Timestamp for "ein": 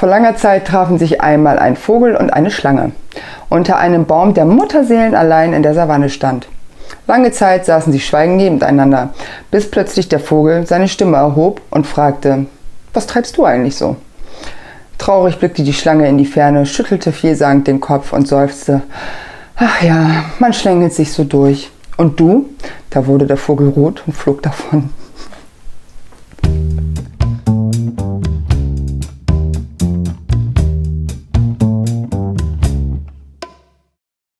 1.58-1.76